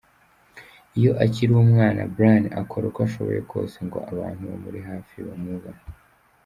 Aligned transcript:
Iyo 0.97 1.11
akiri 1.25 1.51
umwana, 1.65 2.01
Brian 2.13 2.45
akora 2.61 2.83
uko 2.89 2.99
ashoboye 3.07 3.41
kose 3.51 3.77
ngo 3.87 3.97
abantu 4.11 4.41
bamuri 4.51 4.79
hafi 4.89 5.15
bamwubahe. 5.27 5.83